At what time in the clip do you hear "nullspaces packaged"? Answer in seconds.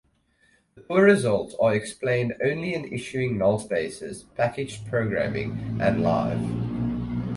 3.37-4.87